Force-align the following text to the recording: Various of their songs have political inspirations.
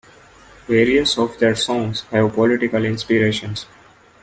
Various 0.65 1.15
of 1.19 1.37
their 1.37 1.53
songs 1.55 2.01
have 2.09 2.33
political 2.33 2.83
inspirations. 2.85 3.67